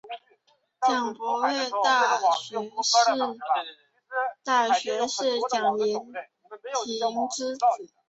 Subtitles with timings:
[0.87, 2.33] 蒋溥为大学
[5.05, 6.11] 士蒋廷
[6.83, 7.93] 锡之子。